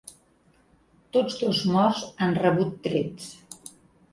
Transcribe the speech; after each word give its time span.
Tots 1.17 1.35
dos 1.41 1.59
morts 1.73 2.07
han 2.27 2.35
rebut 2.47 2.73
trets. 2.89 3.29